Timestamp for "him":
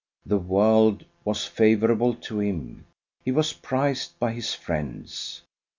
2.39-2.87